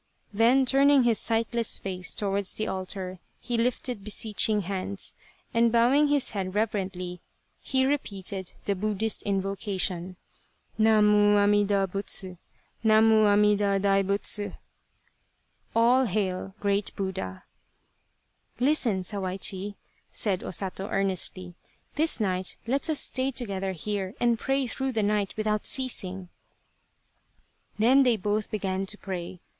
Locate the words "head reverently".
6.31-7.21